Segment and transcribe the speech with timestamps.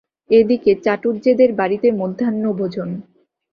[0.29, 2.89] এ দিকে চাটুজ্যেদের বাড়িতে মধ্যাহ্নভোজন।